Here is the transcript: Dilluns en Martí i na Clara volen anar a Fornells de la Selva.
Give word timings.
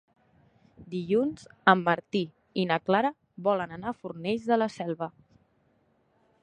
Dilluns 0.93 1.43
en 1.73 1.83
Martí 1.89 2.23
i 2.63 2.65
na 2.71 2.79
Clara 2.89 3.13
volen 3.49 3.77
anar 3.77 3.93
a 3.93 3.97
Fornells 4.01 4.51
de 4.53 4.61
la 4.63 4.71
Selva. 4.79 5.13